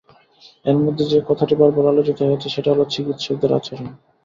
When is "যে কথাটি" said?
1.05-1.53